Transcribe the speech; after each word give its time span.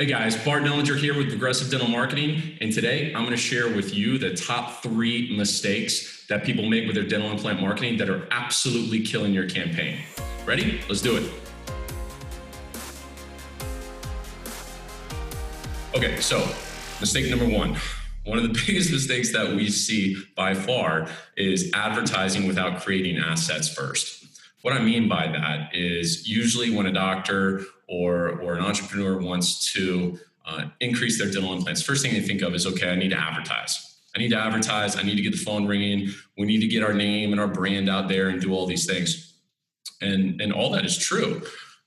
Hey 0.00 0.06
guys, 0.06 0.36
Bart 0.36 0.62
Knellinger 0.62 0.96
here 0.96 1.16
with 1.16 1.28
Progressive 1.28 1.72
Dental 1.72 1.88
Marketing, 1.88 2.56
and 2.60 2.72
today 2.72 3.12
I'm 3.16 3.24
going 3.24 3.32
to 3.32 3.36
share 3.36 3.66
with 3.74 3.92
you 3.92 4.16
the 4.16 4.32
top 4.32 4.80
three 4.80 5.36
mistakes 5.36 6.24
that 6.28 6.44
people 6.44 6.70
make 6.70 6.86
with 6.86 6.94
their 6.94 7.02
dental 7.02 7.28
implant 7.32 7.60
marketing 7.60 7.96
that 7.96 8.08
are 8.08 8.28
absolutely 8.30 9.00
killing 9.00 9.34
your 9.34 9.48
campaign. 9.48 9.98
Ready? 10.46 10.80
Let's 10.88 11.02
do 11.02 11.16
it. 11.16 11.28
Okay, 15.96 16.20
so 16.20 16.48
mistake 17.00 17.28
number 17.28 17.48
one. 17.48 17.76
One 18.22 18.38
of 18.38 18.44
the 18.44 18.50
biggest 18.66 18.92
mistakes 18.92 19.32
that 19.32 19.48
we 19.56 19.68
see 19.68 20.16
by 20.36 20.54
far 20.54 21.08
is 21.36 21.72
advertising 21.74 22.46
without 22.46 22.82
creating 22.82 23.18
assets 23.18 23.68
first. 23.68 24.27
What 24.62 24.74
I 24.74 24.80
mean 24.80 25.08
by 25.08 25.28
that 25.28 25.74
is 25.74 26.28
usually 26.28 26.74
when 26.74 26.86
a 26.86 26.92
doctor 26.92 27.64
or, 27.88 28.40
or 28.40 28.54
an 28.54 28.64
entrepreneur 28.64 29.18
wants 29.18 29.72
to 29.72 30.18
uh, 30.44 30.66
increase 30.80 31.18
their 31.18 31.30
dental 31.30 31.52
implants, 31.52 31.82
first 31.82 32.02
thing 32.02 32.14
they 32.14 32.20
think 32.20 32.42
of 32.42 32.54
is 32.54 32.66
okay, 32.66 32.90
I 32.90 32.96
need 32.96 33.10
to 33.10 33.18
advertise. 33.18 33.84
I 34.16 34.18
need 34.18 34.30
to 34.30 34.38
advertise. 34.38 34.96
I 34.96 35.02
need 35.02 35.16
to 35.16 35.22
get 35.22 35.32
the 35.32 35.38
phone 35.38 35.66
ringing. 35.66 36.08
We 36.36 36.46
need 36.46 36.60
to 36.60 36.66
get 36.66 36.82
our 36.82 36.92
name 36.92 37.32
and 37.32 37.40
our 37.40 37.46
brand 37.46 37.88
out 37.88 38.08
there 38.08 38.28
and 38.30 38.40
do 38.40 38.52
all 38.52 38.66
these 38.66 38.86
things. 38.86 39.34
And, 40.00 40.40
and 40.40 40.52
all 40.52 40.70
that 40.70 40.84
is 40.84 40.96
true. 40.96 41.42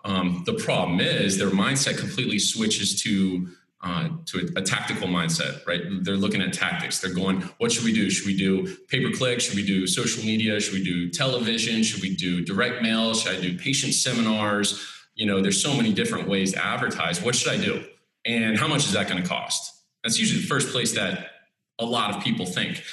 Um, 0.05 0.43
the 0.45 0.53
problem 0.53 0.99
is 0.99 1.37
their 1.37 1.49
mindset 1.49 1.97
completely 1.97 2.39
switches 2.39 3.01
to 3.03 3.49
uh, 3.83 4.09
to 4.27 4.51
a, 4.55 4.59
a, 4.59 4.61
tactical 4.61 5.07
mindset, 5.07 5.65
right? 5.65 5.81
They're 6.01 6.15
looking 6.15 6.41
at 6.41 6.53
tactics. 6.53 6.99
They're 6.99 7.13
going, 7.13 7.41
what 7.57 7.71
should 7.71 7.83
we 7.83 7.91
do? 7.91 8.11
Should 8.11 8.27
we 8.27 8.37
do 8.37 8.75
pay 8.89 9.03
per 9.03 9.11
click? 9.11 9.41
Should 9.41 9.55
we 9.55 9.65
do 9.65 9.87
social 9.87 10.23
media? 10.23 10.59
Should 10.59 10.73
we 10.73 10.83
do 10.83 11.09
television? 11.09 11.81
Should 11.81 12.01
we 12.01 12.15
do 12.15 12.45
direct 12.45 12.83
mail? 12.83 13.15
Should 13.15 13.37
I 13.37 13.41
do 13.41 13.57
patient 13.57 13.95
seminars? 13.95 14.85
You 15.15 15.25
know, 15.25 15.41
there's 15.41 15.61
so 15.61 15.75
many 15.75 15.93
different 15.93 16.27
ways 16.27 16.53
to 16.53 16.63
advertise. 16.63 17.21
What 17.21 17.35
should 17.35 17.51
I 17.51 17.57
do? 17.57 17.83
And 18.23 18.57
how 18.57 18.67
much 18.67 18.85
is 18.85 18.93
that 18.93 19.09
going 19.09 19.21
to 19.21 19.27
cost? 19.27 19.73
That's 20.03 20.19
usually 20.19 20.41
the 20.41 20.47
first 20.47 20.69
place 20.69 20.93
that 20.93 21.31
a 21.79 21.85
lot 21.85 22.15
of 22.15 22.23
people 22.23 22.45
think. 22.45 22.83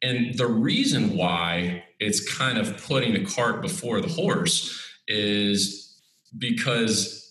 And 0.00 0.36
the 0.38 0.46
reason 0.46 1.16
why 1.16 1.84
it's 1.98 2.26
kind 2.36 2.56
of 2.56 2.82
putting 2.84 3.12
the 3.12 3.24
cart 3.24 3.60
before 3.60 4.00
the 4.00 4.08
horse 4.08 4.80
is 5.06 6.00
because 6.38 7.27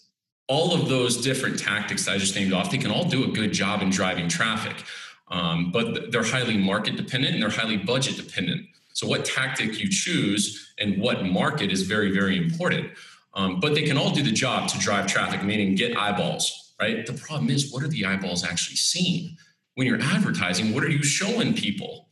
all 0.48 0.74
of 0.74 0.88
those 0.88 1.18
different 1.18 1.60
tactics 1.60 2.08
I 2.08 2.18
just 2.18 2.36
named 2.36 2.54
off, 2.54 2.72
they 2.72 2.78
can 2.78 2.92
all 2.92 3.06
do 3.06 3.26
a 3.26 3.28
good 3.28 3.52
job 3.52 3.82
in 3.82 3.90
driving 3.90 4.30
traffic. 4.30 4.84
Um, 5.30 5.72
but 5.72 6.12
they're 6.12 6.24
highly 6.24 6.58
market 6.58 6.96
dependent 6.96 7.34
and 7.34 7.44
they're 7.44 7.50
highly 7.50 7.78
budget 7.78 8.16
dependent. 8.16 8.66
So, 8.94 9.08
what 9.08 9.26
tactic 9.26 9.80
you 9.80 9.90
choose 9.90 10.74
and 10.80 11.00
what 11.02 11.26
market 11.26 11.72
is 11.72 11.84
very, 11.84 12.12
very 12.12 12.38
important. 12.38 12.90
Um, 13.34 13.60
but 13.60 13.76
they 13.76 13.84
can 13.84 13.98
all 13.98 14.12
do 14.12 14.24
the 14.24 14.32
job 14.32 14.70
to 14.70 14.80
drive 14.80 15.06
traffic, 15.06 15.44
meaning 15.44 15.76
get 15.76 15.96
eyeballs, 15.96 16.74
right? 16.80 17.06
The 17.06 17.14
problem 17.14 17.50
is, 17.50 17.72
what 17.72 17.84
are 17.84 17.88
the 17.88 18.06
eyeballs 18.06 18.44
actually 18.44 18.78
seeing? 18.78 19.38
When 19.76 19.86
you're 19.86 20.02
advertising, 20.02 20.74
what 20.74 20.84
are 20.84 20.90
you 20.90 21.04
showing 21.04 21.54
people? 21.54 22.07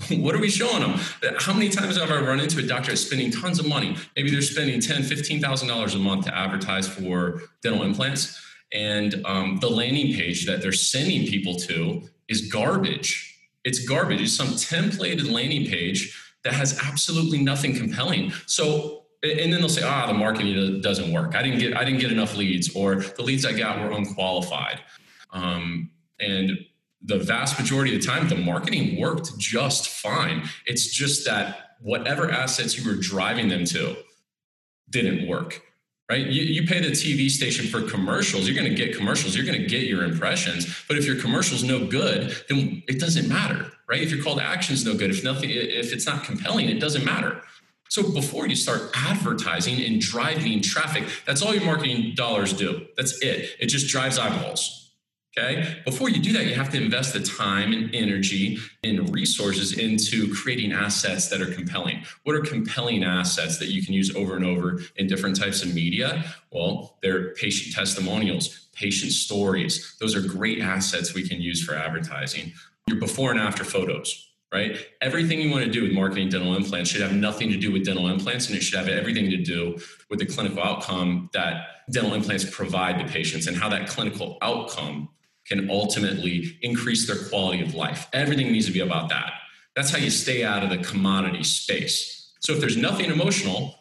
what 0.10 0.34
are 0.34 0.40
we 0.40 0.50
showing 0.50 0.80
them? 0.80 0.98
How 1.38 1.52
many 1.52 1.68
times 1.68 1.96
have 1.96 2.10
I 2.10 2.20
run 2.20 2.40
into 2.40 2.58
a 2.58 2.62
doctor 2.62 2.90
that's 2.90 3.02
spending 3.02 3.30
tons 3.30 3.58
of 3.60 3.66
money? 3.66 3.96
Maybe 4.16 4.30
they're 4.30 4.42
spending 4.42 4.80
ten, 4.80 5.02
fifteen 5.02 5.40
thousand 5.40 5.68
dollars 5.68 5.94
a 5.94 5.98
month 5.98 6.24
to 6.26 6.36
advertise 6.36 6.88
for 6.88 7.42
dental 7.62 7.82
implants, 7.84 8.40
and 8.72 9.22
um, 9.24 9.58
the 9.60 9.70
landing 9.70 10.14
page 10.14 10.46
that 10.46 10.60
they're 10.60 10.72
sending 10.72 11.26
people 11.26 11.54
to 11.56 12.02
is 12.28 12.48
garbage. 12.48 13.38
It's 13.62 13.86
garbage. 13.86 14.20
It's 14.20 14.36
some 14.36 14.48
templated 14.48 15.30
landing 15.30 15.66
page 15.66 16.20
that 16.42 16.54
has 16.54 16.78
absolutely 16.84 17.42
nothing 17.42 17.74
compelling. 17.74 18.32
So, 18.46 19.04
and 19.22 19.52
then 19.52 19.60
they'll 19.60 19.68
say, 19.68 19.84
"Ah, 19.84 20.06
the 20.06 20.14
marketing 20.14 20.80
doesn't 20.80 21.12
work. 21.12 21.36
I 21.36 21.42
didn't 21.42 21.60
get, 21.60 21.76
I 21.76 21.84
didn't 21.84 22.00
get 22.00 22.10
enough 22.10 22.36
leads, 22.36 22.74
or 22.74 22.96
the 22.96 23.22
leads 23.22 23.46
I 23.46 23.52
got 23.52 23.80
were 23.80 23.96
unqualified." 23.96 24.80
Um, 25.30 25.90
and 26.18 26.58
the 27.04 27.18
vast 27.18 27.58
majority 27.58 27.94
of 27.94 28.00
the 28.00 28.06
time, 28.06 28.28
the 28.28 28.36
marketing 28.36 28.98
worked 28.98 29.38
just 29.38 29.88
fine. 29.88 30.48
It's 30.66 30.86
just 30.86 31.26
that 31.26 31.76
whatever 31.80 32.30
assets 32.30 32.78
you 32.78 32.90
were 32.90 32.96
driving 32.96 33.48
them 33.48 33.66
to 33.66 33.96
didn't 34.88 35.28
work, 35.28 35.60
right? 36.10 36.26
You, 36.26 36.42
you 36.42 36.66
pay 36.66 36.80
the 36.80 36.90
TV 36.90 37.28
station 37.28 37.66
for 37.66 37.82
commercials, 37.82 38.48
you're 38.48 38.56
going 38.56 38.70
to 38.70 38.74
get 38.74 38.96
commercials, 38.96 39.36
you're 39.36 39.44
going 39.44 39.60
to 39.60 39.66
get 39.66 39.82
your 39.82 40.02
impressions. 40.04 40.82
But 40.88 40.96
if 40.96 41.04
your 41.04 41.20
commercial's 41.20 41.62
no 41.62 41.86
good, 41.86 42.34
then 42.48 42.82
it 42.88 42.98
doesn't 42.98 43.28
matter, 43.28 43.70
right? 43.86 44.00
If 44.00 44.10
your 44.10 44.22
call 44.24 44.36
to 44.36 44.42
action 44.42 44.74
is 44.74 44.86
no 44.86 44.94
good, 44.94 45.10
if 45.10 45.22
nothing, 45.22 45.50
if 45.50 45.92
it's 45.92 46.06
not 46.06 46.24
compelling, 46.24 46.70
it 46.70 46.80
doesn't 46.80 47.04
matter. 47.04 47.42
So 47.90 48.10
before 48.12 48.48
you 48.48 48.56
start 48.56 48.90
advertising 48.94 49.80
and 49.84 50.00
driving 50.00 50.62
traffic, 50.62 51.04
that's 51.26 51.42
all 51.42 51.54
your 51.54 51.64
marketing 51.64 52.14
dollars 52.14 52.54
do. 52.54 52.86
That's 52.96 53.22
it. 53.22 53.50
It 53.60 53.66
just 53.66 53.88
drives 53.88 54.18
eyeballs 54.18 54.83
Okay. 55.36 55.82
Before 55.84 56.08
you 56.08 56.20
do 56.20 56.32
that, 56.34 56.46
you 56.46 56.54
have 56.54 56.70
to 56.70 56.80
invest 56.80 57.12
the 57.12 57.20
time 57.20 57.72
and 57.72 57.92
energy 57.92 58.58
and 58.84 59.12
resources 59.12 59.76
into 59.76 60.32
creating 60.32 60.72
assets 60.72 61.28
that 61.28 61.40
are 61.40 61.52
compelling. 61.52 62.04
What 62.22 62.36
are 62.36 62.40
compelling 62.40 63.02
assets 63.02 63.58
that 63.58 63.68
you 63.68 63.84
can 63.84 63.94
use 63.94 64.14
over 64.14 64.36
and 64.36 64.44
over 64.44 64.80
in 64.94 65.08
different 65.08 65.36
types 65.36 65.62
of 65.62 65.74
media? 65.74 66.24
Well, 66.52 66.98
they're 67.02 67.34
patient 67.34 67.74
testimonials, 67.74 68.68
patient 68.74 69.10
stories. 69.10 69.96
Those 69.98 70.14
are 70.14 70.20
great 70.20 70.60
assets 70.60 71.14
we 71.14 71.28
can 71.28 71.40
use 71.40 71.64
for 71.64 71.74
advertising. 71.74 72.52
Your 72.86 73.00
before 73.00 73.32
and 73.32 73.40
after 73.40 73.64
photos, 73.64 74.30
right? 74.52 74.86
Everything 75.00 75.40
you 75.40 75.50
want 75.50 75.64
to 75.64 75.70
do 75.70 75.82
with 75.82 75.92
marketing 75.92 76.28
dental 76.28 76.54
implants 76.54 76.90
should 76.90 77.00
have 77.02 77.14
nothing 77.14 77.48
to 77.50 77.56
do 77.56 77.72
with 77.72 77.84
dental 77.84 78.06
implants 78.06 78.46
and 78.46 78.56
it 78.56 78.62
should 78.62 78.78
have 78.78 78.88
everything 78.88 79.30
to 79.30 79.38
do 79.38 79.78
with 80.10 80.20
the 80.20 80.26
clinical 80.26 80.62
outcome 80.62 81.28
that 81.32 81.86
dental 81.90 82.14
implants 82.14 82.44
provide 82.48 83.00
to 83.00 83.12
patients 83.12 83.48
and 83.48 83.56
how 83.56 83.68
that 83.68 83.88
clinical 83.88 84.38
outcome 84.40 85.08
can 85.46 85.70
ultimately 85.70 86.58
increase 86.62 87.06
their 87.06 87.28
quality 87.28 87.62
of 87.62 87.74
life. 87.74 88.08
Everything 88.12 88.50
needs 88.50 88.66
to 88.66 88.72
be 88.72 88.80
about 88.80 89.08
that. 89.10 89.32
That's 89.76 89.90
how 89.90 89.98
you 89.98 90.10
stay 90.10 90.44
out 90.44 90.62
of 90.62 90.70
the 90.70 90.78
commodity 90.78 91.42
space. 91.42 92.32
So 92.40 92.52
if 92.52 92.60
there's 92.60 92.76
nothing 92.76 93.10
emotional, 93.10 93.74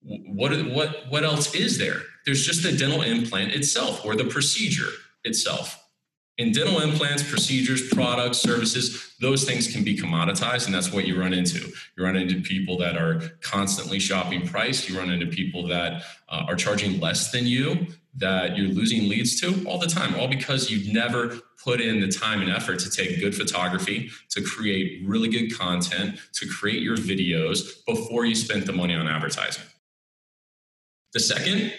what 0.00 0.52
what 0.66 1.06
what 1.08 1.24
else 1.24 1.54
is 1.54 1.78
there? 1.78 2.00
There's 2.24 2.44
just 2.44 2.62
the 2.62 2.72
dental 2.72 3.02
implant 3.02 3.52
itself 3.52 4.04
or 4.04 4.16
the 4.16 4.24
procedure 4.24 4.90
itself. 5.24 5.82
In 6.38 6.52
dental 6.52 6.80
implants, 6.80 7.22
procedures, 7.22 7.88
products, 7.88 8.38
services, 8.38 9.14
those 9.22 9.44
things 9.44 9.72
can 9.72 9.82
be 9.82 9.96
commoditized, 9.96 10.66
and 10.66 10.74
that's 10.74 10.92
what 10.92 11.06
you 11.06 11.18
run 11.18 11.32
into. 11.32 11.72
You 11.96 12.04
run 12.04 12.14
into 12.14 12.42
people 12.42 12.76
that 12.78 12.98
are 12.98 13.22
constantly 13.40 13.98
shopping 13.98 14.46
price. 14.46 14.86
You 14.86 14.98
run 14.98 15.08
into 15.08 15.26
people 15.26 15.66
that 15.68 16.02
uh, 16.28 16.44
are 16.46 16.56
charging 16.56 17.00
less 17.00 17.30
than 17.30 17.46
you, 17.46 17.86
that 18.16 18.56
you're 18.56 18.68
losing 18.68 19.08
leads 19.08 19.40
to 19.40 19.64
all 19.66 19.78
the 19.78 19.86
time, 19.86 20.14
all 20.14 20.28
because 20.28 20.70
you've 20.70 20.92
never 20.92 21.38
put 21.62 21.80
in 21.80 22.00
the 22.00 22.08
time 22.08 22.40
and 22.40 22.50
effort 22.50 22.78
to 22.78 22.90
take 22.90 23.20
good 23.20 23.34
photography, 23.34 24.10
to 24.30 24.42
create 24.42 25.02
really 25.06 25.28
good 25.28 25.56
content, 25.56 26.18
to 26.32 26.48
create 26.48 26.82
your 26.82 26.96
videos 26.96 27.84
before 27.86 28.24
you 28.24 28.34
spent 28.34 28.66
the 28.66 28.72
money 28.72 28.94
on 28.94 29.06
advertising. 29.06 29.64
The 31.12 31.20
second 31.20 31.72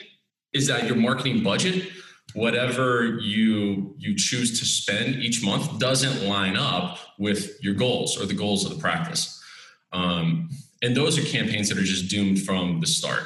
is 0.53 0.67
that 0.67 0.85
your 0.85 0.95
marketing 0.95 1.43
budget 1.43 1.89
whatever 2.33 3.19
you 3.21 3.95
you 3.97 4.15
choose 4.15 4.59
to 4.59 4.65
spend 4.65 5.15
each 5.15 5.43
month 5.43 5.79
doesn't 5.79 6.27
line 6.27 6.57
up 6.57 6.99
with 7.17 7.57
your 7.63 7.73
goals 7.73 8.19
or 8.19 8.25
the 8.25 8.33
goals 8.33 8.65
of 8.65 8.75
the 8.75 8.79
practice 8.79 9.41
um, 9.93 10.49
and 10.81 10.95
those 10.95 11.17
are 11.17 11.23
campaigns 11.23 11.69
that 11.69 11.77
are 11.77 11.83
just 11.83 12.09
doomed 12.09 12.41
from 12.41 12.79
the 12.79 12.87
start 12.87 13.23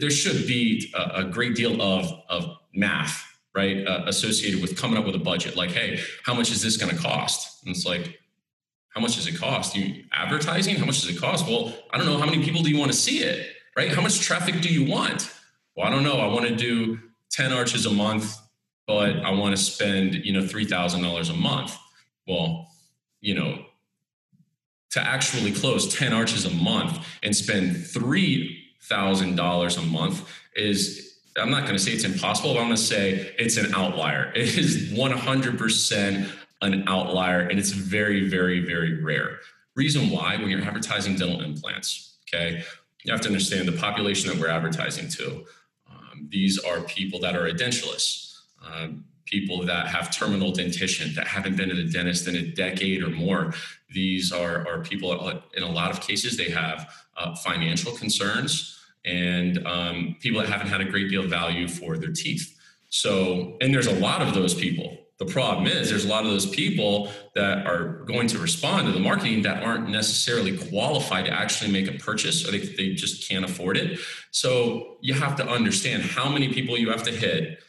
there 0.00 0.10
should 0.10 0.46
be 0.46 0.92
a, 0.94 1.20
a, 1.20 1.24
great 1.24 1.54
deal 1.54 1.80
of, 1.80 2.12
of 2.28 2.56
math 2.74 3.24
right 3.54 3.86
uh, 3.86 4.02
associated 4.06 4.60
with 4.60 4.76
coming 4.76 4.98
up 4.98 5.06
with 5.06 5.14
a 5.14 5.18
budget 5.18 5.56
like 5.56 5.70
hey 5.70 5.98
how 6.24 6.34
much 6.34 6.50
is 6.50 6.62
this 6.62 6.76
going 6.76 6.94
to 6.94 7.02
cost? 7.02 7.64
And 7.64 7.74
it's 7.74 7.86
like 7.86 8.20
how 8.90 9.00
much 9.00 9.16
does 9.16 9.26
it 9.26 9.38
cost? 9.38 9.74
You 9.74 10.04
advertising 10.12 10.76
how 10.76 10.84
much 10.84 11.00
does 11.00 11.10
it 11.10 11.18
cost? 11.18 11.46
Well 11.46 11.74
i 11.90 11.96
don't 11.96 12.06
know 12.06 12.18
how 12.18 12.26
many 12.26 12.44
people 12.44 12.62
do 12.62 12.70
you 12.70 12.78
want 12.78 12.92
to 12.92 12.98
see 12.98 13.20
it 13.20 13.48
right? 13.76 13.92
How 13.92 14.02
much 14.02 14.20
traffic 14.20 14.60
do 14.60 14.68
you 14.68 14.90
want? 14.90 15.32
Well 15.74 15.86
i 15.86 15.90
don't 15.90 16.04
know 16.04 16.18
i 16.18 16.26
want 16.26 16.46
to 16.46 16.54
do 16.54 16.98
10 17.36 17.52
arches 17.52 17.86
a 17.86 17.90
month, 17.90 18.36
but 18.86 19.16
I 19.18 19.30
want 19.30 19.56
to 19.56 19.62
spend, 19.62 20.14
you 20.14 20.32
know, 20.32 20.40
$3,000 20.40 21.30
a 21.30 21.32
month. 21.34 21.76
Well, 22.26 22.68
you 23.20 23.34
know, 23.34 23.64
to 24.92 25.00
actually 25.00 25.52
close 25.52 25.94
10 25.94 26.12
arches 26.12 26.46
a 26.46 26.50
month 26.50 27.04
and 27.22 27.36
spend 27.36 27.76
$3,000 28.88 29.78
a 29.78 29.86
month 29.86 30.28
is, 30.54 31.18
I'm 31.36 31.50
not 31.50 31.62
going 31.62 31.74
to 31.74 31.78
say 31.78 31.92
it's 31.92 32.04
impossible, 32.04 32.54
but 32.54 32.60
I'm 32.60 32.66
going 32.66 32.76
to 32.76 32.82
say 32.82 33.34
it's 33.38 33.56
an 33.56 33.74
outlier. 33.74 34.32
It 34.36 34.56
is 34.56 34.92
100% 34.92 36.28
an 36.62 36.88
outlier 36.88 37.40
and 37.40 37.58
it's 37.58 37.70
very, 37.70 38.28
very, 38.28 38.60
very 38.60 39.02
rare. 39.02 39.38
Reason 39.74 40.10
why, 40.10 40.36
when 40.36 40.48
you're 40.48 40.62
advertising 40.62 41.16
dental 41.16 41.42
implants, 41.42 42.16
okay, 42.28 42.62
you 43.04 43.12
have 43.12 43.20
to 43.22 43.28
understand 43.28 43.68
the 43.68 43.72
population 43.72 44.30
that 44.30 44.40
we're 44.40 44.48
advertising 44.48 45.08
to 45.10 45.44
um, 45.90 46.28
these 46.30 46.58
are 46.58 46.80
people 46.80 47.20
that 47.20 47.36
are 47.36 47.48
edentulous, 47.48 48.40
um, 48.66 49.04
people 49.26 49.64
that 49.66 49.88
have 49.88 50.16
terminal 50.16 50.52
dentition, 50.52 51.14
that 51.14 51.26
haven't 51.26 51.56
been 51.56 51.68
to 51.68 51.74
the 51.74 51.90
dentist 51.90 52.26
in 52.26 52.36
a 52.36 52.42
decade 52.42 53.02
or 53.02 53.10
more. 53.10 53.52
These 53.90 54.32
are, 54.32 54.66
are 54.66 54.80
people, 54.80 55.12
in 55.54 55.62
a 55.62 55.70
lot 55.70 55.90
of 55.90 56.00
cases, 56.00 56.36
they 56.36 56.50
have 56.50 56.90
uh, 57.16 57.34
financial 57.36 57.92
concerns 57.92 58.75
and 59.06 59.64
um, 59.66 60.16
people 60.20 60.40
that 60.40 60.48
haven't 60.48 60.68
had 60.68 60.80
a 60.80 60.84
great 60.84 61.08
deal 61.08 61.24
of 61.24 61.30
value 61.30 61.68
for 61.68 61.96
their 61.96 62.12
teeth. 62.12 62.54
So, 62.90 63.56
and 63.60 63.72
there's 63.72 63.86
a 63.86 63.94
lot 63.94 64.20
of 64.20 64.34
those 64.34 64.54
people. 64.54 64.98
The 65.18 65.26
problem 65.26 65.66
is 65.66 65.88
there's 65.88 66.04
a 66.04 66.08
lot 66.08 66.24
of 66.24 66.30
those 66.30 66.44
people 66.44 67.10
that 67.34 67.66
are 67.66 68.04
going 68.04 68.28
to 68.28 68.38
respond 68.38 68.86
to 68.86 68.92
the 68.92 69.00
marketing 69.00 69.42
that 69.42 69.62
aren't 69.62 69.88
necessarily 69.88 70.58
qualified 70.58 71.24
to 71.24 71.32
actually 71.32 71.72
make 71.72 71.88
a 71.88 71.98
purchase 71.98 72.46
or 72.46 72.50
they, 72.50 72.58
they 72.58 72.92
just 72.92 73.26
can't 73.26 73.44
afford 73.44 73.78
it. 73.78 73.98
So 74.30 74.98
you 75.00 75.14
have 75.14 75.36
to 75.36 75.48
understand 75.48 76.02
how 76.02 76.28
many 76.28 76.52
people 76.52 76.76
you 76.76 76.90
have 76.90 77.02
to 77.04 77.12
hit 77.12 77.60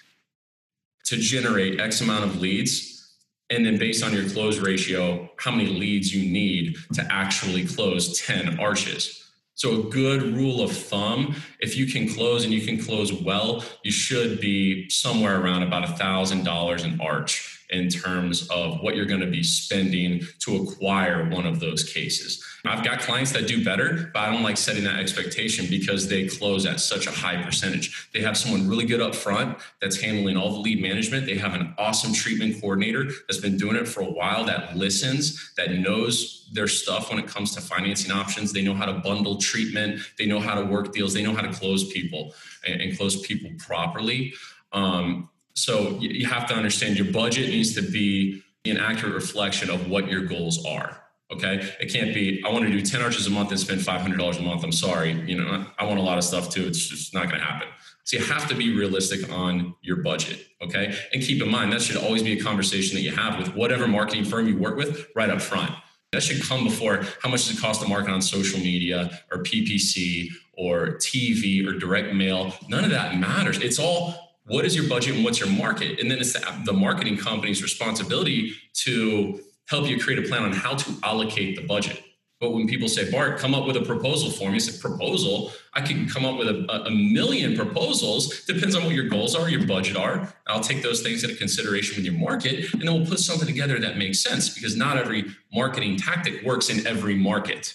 to 1.06 1.16
generate 1.16 1.80
X 1.80 2.01
amount 2.01 2.25
of 2.25 2.42
leads. 2.42 3.16
And 3.50 3.66
then 3.66 3.78
based 3.78 4.04
on 4.04 4.12
your 4.12 4.30
close 4.30 4.60
ratio, 4.60 5.30
how 5.38 5.51
many 5.51 5.68
leads 5.68 6.13
you 6.13 6.30
need 6.30 6.75
to 6.95 7.07
actually 7.10 7.66
close 7.66 8.19
10 8.19 8.60
arches. 8.60 9.26
So, 9.57 9.81
a 9.81 9.83
good 9.89 10.36
rule 10.36 10.62
of 10.62 10.71
thumb 10.71 11.36
if 11.59 11.75
you 11.75 11.88
can 11.88 12.07
close 12.07 12.44
and 12.44 12.54
you 12.54 12.62
can 12.62 12.77
close 12.77 13.12
well, 13.12 13.63
you 13.83 13.92
should 13.92 14.39
be 14.39 14.88
somewhere 14.88 15.42
around 15.42 15.63
about 15.63 15.83
a 15.83 15.94
$1,000 15.94 16.83
an 16.83 17.01
arch 17.01 17.56
in 17.69 17.90
terms 17.90 18.48
of 18.50 18.80
what 18.81 18.96
you're 18.96 19.06
going 19.06 19.22
to 19.22 19.30
be 19.30 19.44
spending 19.44 20.22
to 20.40 20.56
acquire 20.58 21.30
one 21.30 21.46
of 21.46 21.60
those 21.60 21.84
cases. 21.84 22.44
I've 22.66 22.84
got 22.84 23.00
clients 23.00 23.31
that 23.31 23.48
do 23.48 23.64
better, 23.64 24.10
but 24.14 24.19
I 24.19 24.31
don't 24.31 24.44
like 24.44 24.58
setting 24.58 24.84
that 24.86 25.00
expectation 25.00 25.68
because 25.69 26.08
they 26.08 26.28
close 26.28 26.66
at 26.66 26.80
such 26.80 27.08
a 27.08 27.12
high 27.12 27.42
percentage. 27.42 28.10
They 28.14 28.22
have 28.22 28.38
someone 28.38 28.68
really 28.68 28.86
good 28.86 29.02
up 29.02 29.16
front 29.16 29.58
that's 29.81 30.00
handling 30.00 30.38
all 30.38 30.52
the 30.52 30.60
lead 30.60 30.81
management. 30.81 31.25
They 31.25 31.38
have 31.38 31.54
an 31.54 31.74
awesome 31.78 32.14
treatment 32.14 32.60
coordinator 32.60 33.06
that's 33.28 33.40
been 33.40 33.58
doing 33.58 33.75
it 33.75 33.88
for 33.88 34.02
a 34.02 34.10
while 34.10 34.44
that 34.46 34.75
listens, 34.75 35.54
that 35.56 35.72
knows 35.72 36.50
their 36.54 36.68
stuff 36.68 37.10
when 37.10 37.20
it 37.20 37.28
comes 37.28 37.54
to 37.56 37.62
financing 37.62 38.12
options. 38.12 38.54
They 38.54 38.62
know 38.62 38.74
how 38.74 38.86
to 38.86 38.94
bundle 38.94 39.38
treatment, 39.38 40.02
they 40.18 40.25
know 40.25 40.40
how 40.40 40.56
to 40.56 40.66
work 40.66 40.94
deals, 40.94 41.13
they 41.13 41.24
know 41.24 41.34
how 41.34 41.42
to 41.42 41.52
close 41.52 41.92
people 41.92 42.34
and, 42.66 42.98
close 42.98 43.22
people 43.25 43.52
properly. 43.60 44.34
Um, 44.72 45.30
so 45.57 45.98
you 46.00 46.27
have 46.27 46.48
to 46.48 46.54
understand 46.54 46.98
your 46.98 47.12
budget 47.12 47.50
needs 47.50 47.74
to 47.74 47.81
be 47.81 48.44
an 48.65 48.77
accurate 48.77 49.15
reflection 49.15 49.71
of 49.71 49.89
what 49.89 50.07
your 50.07 50.21
goals 50.21 50.63
are. 50.65 51.01
Okay. 51.31 51.68
It 51.81 51.92
can't 51.92 52.13
be, 52.13 52.44
I 52.45 52.51
want 52.51 52.65
to 52.65 52.71
do 52.71 52.80
10 52.80 53.01
arches 53.01 53.25
a 53.25 53.31
month 53.31 53.50
and 53.50 53.59
spend 53.59 53.81
$500 53.81 54.39
a 54.39 54.42
month. 54.44 54.63
I'm 54.63 54.71
sorry. 54.71 55.13
You 55.27 55.42
know, 55.42 55.65
I 55.80 55.86
want 55.86 56.00
a 56.00 56.04
lot 56.04 56.19
of 56.19 56.24
stuff 56.24 56.50
too. 56.50 56.65
It's 56.68 56.88
just 56.88 57.13
not 57.13 57.30
going 57.30 57.39
to 57.39 57.45
happen. 57.45 57.68
So 58.04 58.18
you 58.18 58.24
have 58.25 58.48
to 58.50 58.56
be 58.56 58.77
realistic 58.77 59.30
on 59.33 59.74
your 59.81 59.98
budget. 59.98 60.45
Okay. 60.62 60.95
And 61.12 61.24
keep 61.24 61.42
in 61.42 61.50
mind, 61.50 61.74
that 61.74 61.81
should 61.81 61.98
always 61.98 62.21
be 62.21 62.39
a 62.39 62.42
conversation 62.42 62.95
that 62.95 63.01
you 63.01 63.12
have 63.12 63.39
with 63.39 63.56
whatever 63.56 63.88
marketing 63.88 64.25
firm 64.25 64.48
you 64.48 64.57
work 64.57 64.77
with 64.77 65.07
right 65.15 65.30
up 65.30 65.42
front. 65.42 65.71
That 66.12 66.21
should 66.21 66.42
come 66.44 66.65
before 66.65 67.03
how 67.24 67.30
much 67.30 67.48
does 67.48 67.57
it 67.57 67.62
cost 67.62 67.81
to 67.81 67.88
market 67.88 68.12
on 68.12 68.21
social 68.21 68.60
media 68.60 69.19
or 69.31 69.39
PPC 69.39 70.27
or 70.53 70.98
TV 70.98 71.68
or 71.68 71.74
direct 71.74 72.13
mail. 72.13 72.53
None 72.69 72.86
of 72.86 72.92
that 72.92 73.18
matters. 73.18 73.57
It's 73.57 73.80
all 73.80 74.26
what 74.48 74.66
is 74.66 74.76
your 74.76 74.88
budget 74.88 75.16
and 75.16 75.24
what's 75.24 75.40
your 75.40 75.50
market? 75.50 76.00
And 76.00 76.10
then 76.10 76.20
it's 76.20 76.34
the 76.66 76.74
marketing 76.74 77.18
company's 77.18 77.62
responsibility 77.62 78.54
to 78.86 79.42
help 79.70 79.88
you 79.88 80.00
create 80.00 80.24
a 80.24 80.28
plan 80.28 80.44
on 80.44 80.54
how 80.54 80.76
to 80.76 80.94
allocate 81.04 81.58
the 81.58 81.66
budget. 81.66 82.02
But 82.40 82.52
when 82.52 82.68
people 82.68 82.88
say 82.88 83.10
bart 83.10 83.40
come 83.40 83.56
up 83.56 83.66
with 83.66 83.76
a 83.78 83.82
proposal 83.82 84.30
for 84.30 84.52
me 84.52 84.60
say 84.60 84.80
proposal. 84.80 85.52
I 85.74 85.82
can 85.82 86.08
come 86.08 86.24
up 86.24 86.38
with 86.38 86.48
a, 86.48 86.84
a 86.86 86.92
million 86.92 87.58
proposals. 87.58 88.46
Depends 88.46 88.76
on 88.76 88.86
what 88.86 88.94
your 88.94 89.10
goals 89.10 89.36
are 89.36 89.50
your 89.50 89.66
budget 89.66 89.98
are. 89.98 90.32
I'll 90.48 90.62
take 90.62 90.84
those 90.84 91.02
things 91.02 91.24
into 91.24 91.36
consideration 91.36 91.96
with 91.96 92.06
your 92.06 92.14
market 92.14 92.72
and 92.74 92.84
then 92.84 92.94
we'll 92.94 93.08
put 93.08 93.20
something 93.20 93.48
together 93.48 93.80
that 93.80 93.98
makes 93.98 94.22
sense 94.22 94.50
because 94.50 94.78
not 94.78 94.98
every 94.98 95.26
marketing 95.52 95.98
tactic 95.98 96.44
works 96.44 96.70
in 96.70 96.86
every 96.86 97.16
market. 97.16 97.74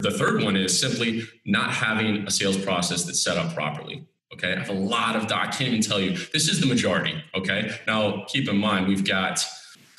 The 0.00 0.10
third 0.10 0.42
one 0.42 0.56
is 0.56 0.80
simply 0.80 1.24
not 1.44 1.70
having 1.70 2.26
a 2.26 2.30
sales 2.30 2.56
process 2.56 3.04
that's 3.04 3.22
set 3.22 3.36
up 3.36 3.54
properly 3.54 4.08
Okay, 4.32 4.54
I 4.54 4.58
have 4.58 4.70
a 4.70 4.74
lot 4.74 5.14
of, 5.14 5.30
I 5.30 5.46
can't 5.46 5.68
even 5.68 5.82
tell 5.82 6.00
you, 6.00 6.16
this 6.32 6.48
is 6.48 6.60
the 6.60 6.66
majority. 6.66 7.22
Okay, 7.34 7.70
now 7.86 8.24
keep 8.28 8.48
in 8.48 8.56
mind, 8.56 8.88
we've 8.88 9.06
got 9.06 9.44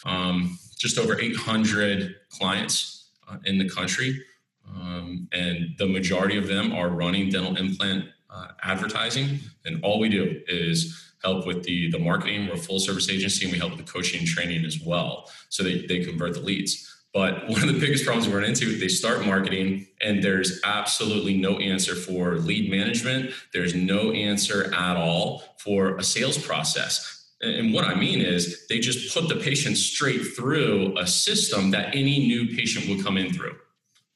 um, 0.06 0.58
just 0.78 0.98
over 0.98 1.20
800 1.20 2.16
clients 2.30 3.10
uh, 3.30 3.38
in 3.46 3.58
the 3.58 3.70
country, 3.70 4.20
um, 4.68 5.28
and 5.32 5.76
the 5.78 5.86
majority 5.86 6.38
of 6.38 6.48
them 6.48 6.74
are 6.74 6.90
running 6.90 7.30
dental 7.30 7.56
implant 7.58 8.06
uh, 8.30 8.48
advertising. 8.64 9.40
And 9.66 9.84
all 9.84 10.00
we 10.00 10.10
do 10.10 10.42
is 10.48 11.12
help 11.24 11.46
with 11.46 11.64
the, 11.64 11.90
the 11.92 12.00
marketing. 12.00 12.48
We're 12.48 12.56
a 12.56 12.58
full 12.58 12.80
service 12.80 13.10
agency, 13.10 13.46
and 13.46 13.54
we 13.54 13.60
help 13.60 13.78
with 13.78 13.86
the 13.86 13.92
coaching 13.92 14.20
and 14.20 14.28
training 14.28 14.66
as 14.66 14.80
well. 14.84 15.30
So 15.50 15.64
they, 15.64 15.86
they 15.86 16.04
convert 16.04 16.34
the 16.34 16.42
leads. 16.42 16.93
But 17.14 17.48
one 17.48 17.62
of 17.62 17.68
the 17.68 17.80
biggest 17.80 18.06
problems 18.06 18.28
we 18.28 18.34
run 18.34 18.44
into, 18.44 18.78
they 18.78 18.88
start 18.88 19.26
marketing 19.26 19.88
and 20.02 20.24
there's 20.24 20.60
absolutely 20.64 21.38
no 21.38 21.58
answer 21.60 21.96
for 21.96 22.36
lead 22.36 22.70
management. 22.70 23.32
There's 23.54 23.76
no 23.76 24.12
answer 24.12 24.74
at 24.74 24.98
all 24.98 25.44
for 25.60 25.98
a 25.98 26.04
sales 26.04 26.38
process. 26.38 27.32
And 27.42 27.74
what 27.74 27.86
I 27.86 27.96
mean 27.96 28.22
is 28.22 28.66
they 28.68 28.80
just 28.80 29.14
put 29.14 29.28
the 29.28 29.36
patient 29.36 29.78
straight 29.78 30.20
through 30.36 30.98
a 30.98 31.06
system 31.06 31.72
that 31.72 31.94
any 31.94 32.26
new 32.26 32.56
patient 32.56 32.88
would 32.88 33.04
come 33.04 33.18
in 33.18 33.34
through. 33.34 33.56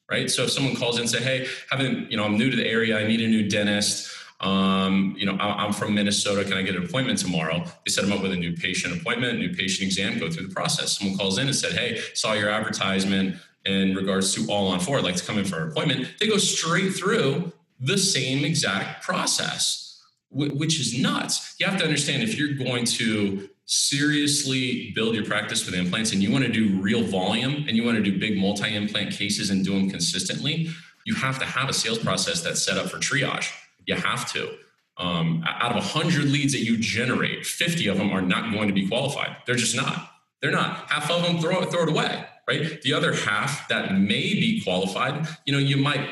Right. 0.09 0.31
So 0.31 0.44
if 0.44 0.51
someone 0.51 0.77
calls 0.77 0.95
in 0.95 1.01
and 1.01 1.09
say, 1.09 1.21
Hey, 1.21 1.47
haven't, 1.69 2.09
you 2.09 2.15
know, 2.15 2.23
I'm 2.23 2.38
new 2.38 2.49
to 2.49 2.55
the 2.55 2.65
area, 2.65 2.97
I 2.97 3.05
need 3.05 3.19
a 3.19 3.27
new 3.27 3.49
dentist 3.49 4.09
um, 4.39 5.15
you 5.17 5.25
know, 5.25 5.35
I'm 5.39 5.73
from 5.73 5.95
Minnesota. 5.95 6.43
Can 6.43 6.57
I 6.57 6.61
get 6.61 6.75
an 6.75 6.83
appointment 6.83 7.17
tomorrow? 7.17 7.63
They 7.85 7.89
set 7.89 8.03
them 8.03 8.13
up 8.13 8.21
with 8.21 8.33
a 8.33 8.35
new 8.35 8.55
patient 8.55 8.99
appointment, 8.99 9.39
new 9.39 9.53
patient 9.55 9.87
exam, 9.87 10.19
go 10.19 10.29
through 10.29 10.47
the 10.47 10.53
process. 10.53 10.97
Someone 10.97 11.17
calls 11.17 11.39
in 11.39 11.47
and 11.47 11.55
said, 11.55 11.73
Hey, 11.73 11.99
saw 12.13 12.33
your 12.33 12.49
advertisement 12.49 13.37
in 13.65 13.95
regards 13.95 14.33
to 14.35 14.49
all 14.51 14.67
on 14.67 14.79
four. 14.79 14.99
I'd 14.99 15.03
like 15.03 15.15
to 15.15 15.25
come 15.25 15.39
in 15.39 15.45
for 15.45 15.63
an 15.63 15.71
appointment. 15.71 16.07
They 16.19 16.27
go 16.27 16.37
straight 16.37 16.93
through 16.93 17.51
the 17.79 17.97
same 17.97 18.45
exact 18.45 19.03
process, 19.03 20.01
which 20.29 20.79
is 20.79 20.97
nuts. 20.99 21.55
You 21.59 21.65
have 21.65 21.79
to 21.79 21.83
understand 21.83 22.21
if 22.21 22.37
you're 22.37 22.53
going 22.53 22.85
to 22.85 23.49
seriously 23.65 24.91
build 24.95 25.15
your 25.15 25.25
practice 25.25 25.65
with 25.65 25.75
implants 25.75 26.13
and 26.13 26.23
you 26.23 26.31
want 26.31 26.45
to 26.45 26.51
do 26.51 26.79
real 26.79 27.03
volume 27.03 27.65
and 27.67 27.71
you 27.71 27.83
want 27.83 27.97
to 27.97 28.03
do 28.03 28.17
big 28.17 28.37
multi 28.37 28.73
implant 28.75 29.11
cases 29.11 29.49
and 29.49 29.65
do 29.65 29.73
them 29.73 29.89
consistently, 29.89 30.69
you 31.05 31.15
have 31.15 31.39
to 31.39 31.45
have 31.45 31.69
a 31.69 31.73
sales 31.73 31.97
process 31.99 32.41
that's 32.41 32.61
set 32.61 32.77
up 32.77 32.87
for 32.87 32.97
triage 32.97 33.51
you 33.87 33.95
have 33.95 34.31
to. 34.33 34.55
Um, 34.97 35.43
out 35.47 35.71
of 35.71 35.77
100 35.77 36.25
leads 36.25 36.53
that 36.53 36.63
you 36.63 36.77
generate, 36.77 37.45
50 37.45 37.87
of 37.87 37.97
them 37.97 38.11
are 38.11 38.21
not 38.21 38.51
going 38.51 38.67
to 38.67 38.73
be 38.73 38.87
qualified. 38.87 39.37
They're 39.45 39.55
just 39.55 39.75
not. 39.75 40.11
They're 40.41 40.51
not. 40.51 40.89
Half 40.91 41.09
of 41.09 41.23
them 41.23 41.39
throw 41.39 41.61
it, 41.61 41.71
throw 41.71 41.83
it 41.83 41.89
away, 41.89 42.25
right? 42.47 42.81
The 42.81 42.93
other 42.93 43.13
half 43.13 43.67
that 43.69 43.93
may 43.93 44.33
be 44.33 44.61
qualified, 44.61 45.27
you 45.45 45.53
know, 45.53 45.59
you 45.59 45.77
might 45.77 46.07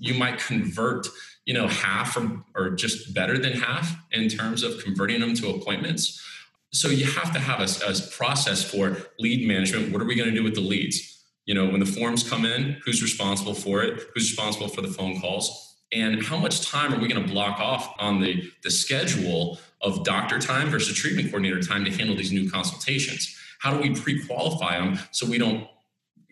you 0.00 0.14
might 0.14 0.38
convert, 0.38 1.08
you 1.44 1.54
know, 1.54 1.66
half 1.66 2.16
or, 2.16 2.44
or 2.54 2.70
just 2.70 3.14
better 3.14 3.36
than 3.36 3.52
half 3.52 3.96
in 4.12 4.28
terms 4.28 4.62
of 4.62 4.82
converting 4.84 5.20
them 5.20 5.34
to 5.34 5.50
appointments. 5.50 6.24
So 6.72 6.88
you 6.88 7.06
have 7.06 7.32
to 7.32 7.40
have 7.40 7.60
a, 7.60 7.90
a 7.90 7.94
process 8.12 8.62
for 8.62 8.96
lead 9.18 9.46
management. 9.48 9.92
What 9.92 10.00
are 10.00 10.04
we 10.04 10.14
going 10.14 10.28
to 10.28 10.36
do 10.36 10.44
with 10.44 10.54
the 10.54 10.60
leads? 10.60 11.24
You 11.46 11.54
know, 11.54 11.66
when 11.66 11.80
the 11.80 11.86
forms 11.86 12.28
come 12.28 12.44
in, 12.44 12.76
who's 12.84 13.02
responsible 13.02 13.54
for 13.54 13.82
it? 13.82 13.94
Who's 14.14 14.30
responsible 14.30 14.68
for 14.68 14.82
the 14.82 14.88
phone 14.88 15.18
calls? 15.20 15.67
And 15.92 16.22
how 16.22 16.36
much 16.36 16.68
time 16.68 16.92
are 16.92 16.98
we 16.98 17.08
going 17.08 17.24
to 17.24 17.32
block 17.32 17.60
off 17.60 17.94
on 17.98 18.20
the, 18.20 18.50
the 18.62 18.70
schedule 18.70 19.58
of 19.80 20.04
doctor 20.04 20.38
time 20.38 20.68
versus 20.68 20.96
treatment 20.96 21.28
coordinator 21.28 21.60
time 21.60 21.84
to 21.84 21.90
handle 21.90 22.16
these 22.16 22.32
new 22.32 22.50
consultations? 22.50 23.36
How 23.60 23.74
do 23.74 23.80
we 23.80 23.94
pre-qualify 23.94 24.78
them 24.78 24.98
so 25.10 25.26
we 25.26 25.38
don't 25.38 25.66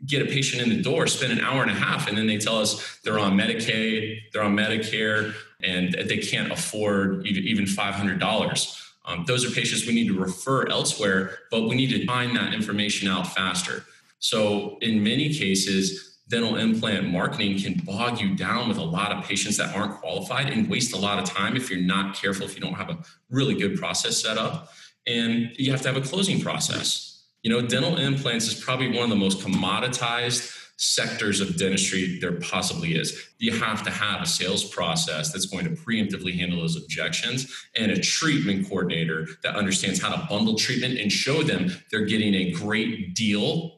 get 0.05 0.23
a 0.23 0.27
patient 0.27 0.63
in 0.63 0.69
the 0.69 0.83
door 0.83 1.07
spend 1.07 1.33
an 1.33 1.41
hour 1.41 1.63
and 1.63 1.71
a 1.71 1.75
half 1.75 2.07
and 2.07 2.19
then 2.19 2.27
they 2.27 2.37
tell 2.37 2.59
us 2.59 2.99
they're 3.03 3.19
on 3.19 3.35
medicaid 3.35 4.19
they're 4.31 4.43
on 4.43 4.55
medicare 4.55 5.33
and 5.63 5.95
they 5.95 6.19
can't 6.19 6.53
afford 6.53 7.27
even 7.27 7.65
$500 7.65 8.83
um, 9.07 9.25
those 9.27 9.45
are 9.45 9.55
patients 9.55 9.87
we 9.87 9.95
need 9.95 10.09
to 10.09 10.19
refer 10.19 10.69
elsewhere 10.69 11.39
but 11.51 11.63
we 11.63 11.77
need 11.77 11.91
to 11.91 12.05
find 12.05 12.37
that 12.37 12.53
information 12.53 13.09
out 13.09 13.35
faster. 13.35 13.85
So 14.19 14.79
in 14.81 15.03
many 15.03 15.33
cases 15.33 16.16
dental 16.28 16.56
implant 16.56 17.09
marketing 17.09 17.59
can 17.59 17.75
bog 17.85 18.21
you 18.21 18.35
down 18.35 18.68
with 18.68 18.78
a 18.78 18.83
lot 18.83 19.12
of 19.12 19.25
patients 19.25 19.56
that 19.59 19.75
aren't 19.76 19.95
qualified 20.00 20.50
and 20.50 20.68
waste 20.68 20.92
a 20.92 20.99
lot 20.99 21.18
of 21.18 21.25
time 21.25 21.56
if 21.56 21.71
you're 21.71 21.80
not 21.80 22.16
careful, 22.16 22.45
if 22.47 22.54
you 22.54 22.61
don't 22.61 22.75
have 22.75 22.90
a 22.90 22.99
really 23.30 23.54
good 23.54 23.78
process 23.78 24.21
set 24.21 24.37
up. 24.37 24.71
And 25.06 25.52
you 25.56 25.71
have 25.71 25.83
to 25.83 25.88
have 25.88 25.97
a 25.97 26.06
closing 26.06 26.40
process. 26.40 27.25
You 27.42 27.50
know, 27.50 27.62
dental 27.62 27.97
implants 27.97 28.49
is 28.49 28.54
probably 28.54 28.88
one 28.88 29.04
of 29.04 29.11
the 29.11 29.16
most 29.16 29.38
commoditized 29.38 30.52
sectors 30.78 31.40
of 31.40 31.56
dentistry 31.56 32.18
there 32.21 32.33
possibly 32.33 32.97
is. 32.97 33.28
You 33.38 33.52
have 33.52 33.83
to 33.85 33.90
have 33.90 34.21
a 34.21 34.26
sales 34.26 34.64
process 34.64 35.33
that's 35.33 35.47
going 35.47 35.64
to 35.64 35.71
preemptively 35.71 36.37
handle 36.37 36.61
those 36.61 36.76
objections 36.76 37.66
and 37.76 37.90
a 37.90 38.00
treatment 38.00 38.68
coordinator 38.68 39.26
that 39.42 39.56
understands 39.56 40.00
how 40.02 40.14
to 40.14 40.26
bundle 40.28 40.56
treatment 40.56 40.99
and 40.99 41.11
show 41.11 41.42
them 41.42 41.71
they're 41.90 42.04
getting 42.04 42.35
a 42.35 42.50
great 42.50 43.14
deal 43.14 43.75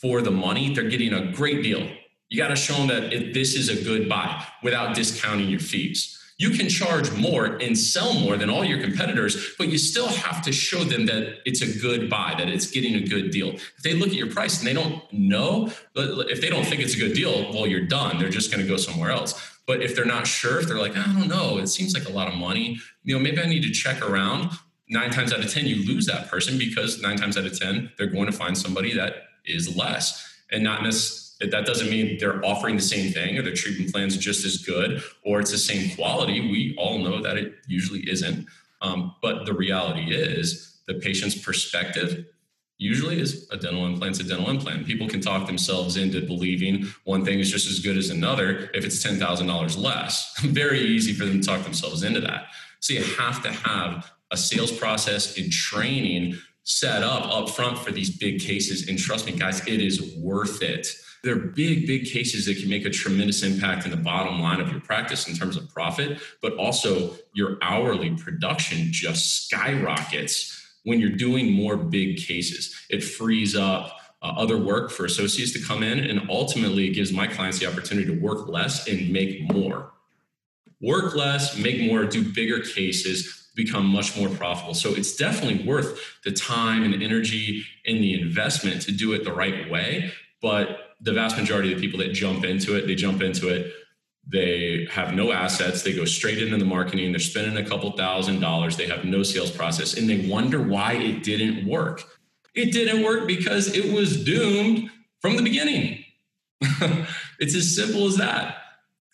for 0.00 0.22
the 0.22 0.30
money, 0.30 0.74
they're 0.74 0.88
getting 0.88 1.12
a 1.12 1.32
great 1.32 1.62
deal. 1.62 1.88
You 2.28 2.38
got 2.38 2.48
to 2.48 2.56
show 2.56 2.74
them 2.74 2.88
that 2.88 3.12
it, 3.12 3.34
this 3.34 3.54
is 3.54 3.68
a 3.68 3.82
good 3.84 4.08
buy 4.08 4.44
without 4.62 4.94
discounting 4.94 5.48
your 5.48 5.60
fees. 5.60 6.18
You 6.36 6.50
can 6.50 6.68
charge 6.68 7.12
more 7.12 7.46
and 7.46 7.78
sell 7.78 8.12
more 8.14 8.36
than 8.36 8.50
all 8.50 8.64
your 8.64 8.80
competitors, 8.80 9.54
but 9.56 9.68
you 9.68 9.78
still 9.78 10.08
have 10.08 10.42
to 10.42 10.52
show 10.52 10.82
them 10.82 11.06
that 11.06 11.38
it's 11.44 11.62
a 11.62 11.80
good 11.80 12.10
buy, 12.10 12.34
that 12.36 12.48
it's 12.48 12.68
getting 12.68 12.96
a 12.96 13.06
good 13.06 13.30
deal. 13.30 13.50
If 13.50 13.82
they 13.84 13.94
look 13.94 14.08
at 14.08 14.14
your 14.14 14.30
price 14.30 14.58
and 14.58 14.66
they 14.66 14.72
don't 14.72 15.00
know, 15.12 15.70
if 15.94 16.40
they 16.40 16.50
don't 16.50 16.64
think 16.64 16.82
it's 16.82 16.94
a 16.94 16.98
good 16.98 17.14
deal, 17.14 17.52
well, 17.52 17.68
you're 17.68 17.86
done. 17.86 18.18
They're 18.18 18.30
just 18.30 18.50
going 18.50 18.62
to 18.62 18.68
go 18.68 18.76
somewhere 18.76 19.12
else. 19.12 19.40
But 19.66 19.80
if 19.80 19.94
they're 19.94 20.04
not 20.04 20.26
sure, 20.26 20.58
if 20.58 20.66
they're 20.66 20.78
like, 20.78 20.96
I 20.96 21.04
don't 21.04 21.28
know, 21.28 21.58
it 21.58 21.68
seems 21.68 21.94
like 21.94 22.08
a 22.08 22.12
lot 22.12 22.26
of 22.26 22.34
money, 22.34 22.78
you 23.04 23.14
know, 23.14 23.22
maybe 23.22 23.40
I 23.40 23.46
need 23.46 23.62
to 23.62 23.70
check 23.70 24.02
around. 24.02 24.50
Nine 24.88 25.10
times 25.10 25.32
out 25.32 25.40
of 25.42 25.50
10, 25.50 25.66
you 25.66 25.86
lose 25.86 26.04
that 26.06 26.28
person 26.28 26.58
because 26.58 27.00
nine 27.00 27.16
times 27.16 27.38
out 27.38 27.46
of 27.46 27.58
10, 27.58 27.92
they're 27.96 28.08
going 28.08 28.26
to 28.26 28.32
find 28.32 28.58
somebody 28.58 28.92
that 28.94 29.14
is 29.44 29.76
less. 29.76 30.20
And 30.50 30.62
not 30.62 30.82
necessarily 30.82 31.24
that 31.40 31.66
doesn't 31.66 31.90
mean 31.90 32.16
they're 32.18 32.44
offering 32.44 32.76
the 32.76 32.82
same 32.82 33.12
thing 33.12 33.36
or 33.36 33.42
the 33.42 33.52
treatment 33.52 33.92
plan's 33.92 34.16
just 34.16 34.44
as 34.44 34.58
good 34.58 35.02
or 35.24 35.40
it's 35.40 35.50
the 35.50 35.58
same 35.58 35.94
quality. 35.94 36.40
We 36.40 36.74
all 36.78 36.98
know 36.98 37.20
that 37.22 37.36
it 37.36 37.54
usually 37.66 38.08
isn't. 38.08 38.46
Um, 38.80 39.14
but 39.22 39.44
the 39.46 39.52
reality 39.52 40.14
is 40.14 40.78
the 40.86 40.94
patient's 40.94 41.36
perspective 41.36 42.26
usually 42.78 43.20
is 43.20 43.48
a 43.50 43.56
dental 43.56 43.86
implant's 43.86 44.20
a 44.20 44.24
dental 44.24 44.50
implant. 44.50 44.86
People 44.86 45.08
can 45.08 45.20
talk 45.20 45.46
themselves 45.46 45.96
into 45.96 46.20
believing 46.20 46.86
one 47.04 47.24
thing 47.24 47.38
is 47.40 47.50
just 47.50 47.68
as 47.70 47.78
good 47.78 47.96
as 47.96 48.10
another 48.10 48.70
if 48.74 48.84
it's 48.84 49.04
$10,000 49.04 49.78
less. 49.78 50.38
Very 50.40 50.80
easy 50.80 51.12
for 51.12 51.24
them 51.24 51.40
to 51.40 51.46
talk 51.46 51.62
themselves 51.62 52.02
into 52.02 52.20
that. 52.20 52.46
So 52.80 52.92
you 52.94 53.02
have 53.02 53.42
to 53.42 53.52
have 53.52 54.10
a 54.30 54.36
sales 54.36 54.72
process 54.72 55.38
and 55.38 55.50
training 55.50 56.38
set 56.64 57.02
up 57.02 57.24
up 57.30 57.50
front 57.50 57.78
for 57.78 57.92
these 57.92 58.10
big 58.10 58.40
cases. 58.40 58.88
And 58.88 58.98
trust 58.98 59.26
me, 59.26 59.32
guys, 59.32 59.66
it 59.66 59.80
is 59.80 60.16
worth 60.16 60.62
it. 60.62 60.88
They're 61.22 61.36
big, 61.36 61.86
big 61.86 62.04
cases 62.06 62.44
that 62.46 62.58
can 62.58 62.68
make 62.68 62.84
a 62.84 62.90
tremendous 62.90 63.42
impact 63.42 63.86
in 63.86 63.90
the 63.90 63.96
bottom 63.96 64.40
line 64.40 64.60
of 64.60 64.70
your 64.70 64.80
practice 64.80 65.26
in 65.26 65.34
terms 65.34 65.56
of 65.56 65.70
profit, 65.70 66.18
but 66.42 66.54
also 66.56 67.16
your 67.32 67.56
hourly 67.62 68.10
production 68.16 68.88
just 68.90 69.46
skyrockets 69.46 70.50
when 70.84 71.00
you're 71.00 71.16
doing 71.16 71.50
more 71.50 71.76
big 71.76 72.18
cases. 72.18 72.74
It 72.90 73.02
frees 73.02 73.56
up 73.56 73.98
uh, 74.20 74.34
other 74.36 74.58
work 74.58 74.90
for 74.90 75.04
associates 75.06 75.52
to 75.52 75.62
come 75.62 75.82
in, 75.82 75.98
and 75.98 76.28
ultimately 76.30 76.88
it 76.88 76.94
gives 76.94 77.12
my 77.12 77.26
clients 77.26 77.58
the 77.58 77.66
opportunity 77.66 78.06
to 78.06 78.20
work 78.20 78.48
less 78.48 78.86
and 78.86 79.10
make 79.10 79.50
more. 79.52 79.92
Work 80.80 81.14
less, 81.14 81.56
make 81.56 81.80
more, 81.90 82.04
do 82.04 82.32
bigger 82.32 82.60
cases, 82.60 83.43
become 83.54 83.86
much 83.86 84.16
more 84.16 84.28
profitable. 84.28 84.74
So 84.74 84.94
it's 84.94 85.16
definitely 85.16 85.64
worth 85.64 85.98
the 86.24 86.32
time 86.32 86.82
and 86.82 87.02
energy 87.02 87.64
and 87.86 87.98
the 87.98 88.20
investment 88.20 88.82
to 88.82 88.92
do 88.92 89.12
it 89.12 89.24
the 89.24 89.32
right 89.32 89.70
way. 89.70 90.12
But 90.42 90.96
the 91.00 91.12
vast 91.12 91.36
majority 91.36 91.72
of 91.72 91.78
the 91.78 91.86
people 91.86 92.04
that 92.04 92.12
jump 92.12 92.44
into 92.44 92.76
it, 92.76 92.86
they 92.86 92.94
jump 92.94 93.22
into 93.22 93.48
it 93.48 93.72
they 94.26 94.86
have 94.90 95.12
no 95.12 95.32
assets. 95.32 95.82
They 95.82 95.92
go 95.92 96.04
straight 96.04 96.42
into 96.42 96.56
the 96.56 96.64
marketing. 96.64 97.12
They're 97.12 97.18
spending 97.18 97.56
a 97.56 97.68
couple 97.68 97.90
thousand 97.92 98.40
dollars. 98.40 98.76
They 98.76 98.86
have 98.86 99.04
no 99.04 99.22
sales 99.22 99.50
process 99.50 99.94
and 99.94 100.08
they 100.08 100.26
wonder 100.26 100.62
why 100.62 100.94
it 100.94 101.22
didn't 101.22 101.66
work. 101.66 102.02
It 102.54 102.72
didn't 102.72 103.02
work 103.02 103.26
because 103.26 103.74
it 103.74 103.92
was 103.92 104.24
doomed 104.24 104.90
from 105.20 105.36
the 105.36 105.42
beginning. 105.42 106.04
it's 107.38 107.54
as 107.54 107.74
simple 107.74 108.06
as 108.06 108.16
that. 108.16 108.56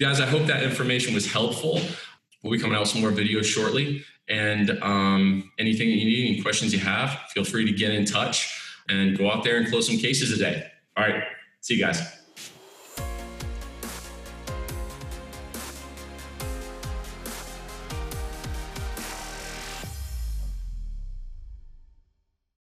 Guys, 0.01 0.21
I 0.21 0.27
hope 0.27 0.47
that 0.47 0.63
information 0.63 1.13
was 1.13 1.31
helpful. 1.31 1.81
We'll 2.43 2.53
be 2.53 2.59
coming 2.59 2.77
out 2.77 2.81
with 2.81 2.91
some 2.91 3.03
more 3.03 3.11
videos 3.11 3.45
shortly. 3.45 4.05
And 4.29 4.71
um, 4.83 5.51
anything 5.59 5.89
you 5.89 6.05
need, 6.05 6.35
any 6.35 6.43
questions 6.43 6.73
you 6.73 6.79
have, 6.79 7.19
feel 7.35 7.45
free 7.45 7.67
to 7.67 7.73
get 7.73 7.93
in 7.93 8.05
touch 8.05 8.57
and 8.89 9.19
go 9.19 9.31
out 9.31 9.45
there 9.45 9.57
and 9.57 9.69
close 9.69 9.87
some 9.87 9.99
cases 9.99 10.31
today. 10.31 10.67
All 10.97 11.05
right. 11.05 11.23
See 11.61 11.75
you 11.75 11.85
guys. 11.85 12.20